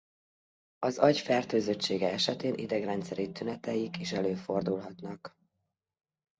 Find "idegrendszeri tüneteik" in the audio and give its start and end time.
2.53-3.99